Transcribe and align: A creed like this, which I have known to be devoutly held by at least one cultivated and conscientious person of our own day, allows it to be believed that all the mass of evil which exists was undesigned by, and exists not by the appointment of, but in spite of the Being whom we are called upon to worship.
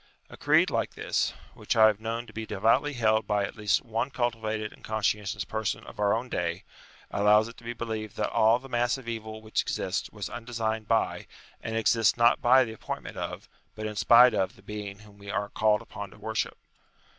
A 0.31 0.35
creed 0.35 0.71
like 0.71 0.95
this, 0.95 1.31
which 1.53 1.75
I 1.75 1.85
have 1.85 1.99
known 1.99 2.25
to 2.25 2.33
be 2.33 2.47
devoutly 2.47 2.93
held 2.93 3.27
by 3.27 3.45
at 3.45 3.55
least 3.55 3.83
one 3.83 4.09
cultivated 4.09 4.73
and 4.73 4.83
conscientious 4.83 5.45
person 5.45 5.83
of 5.83 5.99
our 5.99 6.15
own 6.15 6.27
day, 6.27 6.63
allows 7.11 7.47
it 7.47 7.55
to 7.57 7.63
be 7.63 7.73
believed 7.73 8.17
that 8.17 8.31
all 8.31 8.57
the 8.57 8.67
mass 8.67 8.97
of 8.97 9.07
evil 9.07 9.43
which 9.43 9.61
exists 9.61 10.09
was 10.09 10.27
undesigned 10.27 10.87
by, 10.87 11.27
and 11.61 11.77
exists 11.77 12.17
not 12.17 12.41
by 12.41 12.63
the 12.63 12.73
appointment 12.73 13.17
of, 13.17 13.47
but 13.75 13.85
in 13.85 13.95
spite 13.95 14.33
of 14.33 14.55
the 14.55 14.63
Being 14.63 14.97
whom 15.01 15.19
we 15.19 15.29
are 15.29 15.49
called 15.49 15.83
upon 15.83 16.09
to 16.09 16.17
worship. 16.17 16.57